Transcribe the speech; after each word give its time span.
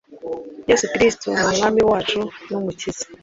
yesu 0.69 0.85
kristo 0.93 1.27
ni 1.35 1.43
umwami 1.51 1.81
wacu 1.89 2.19
n'umukiza 2.49 3.05